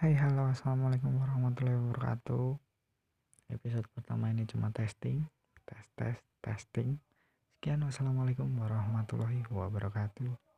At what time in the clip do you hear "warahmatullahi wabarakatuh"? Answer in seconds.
1.20-2.56, 8.48-10.49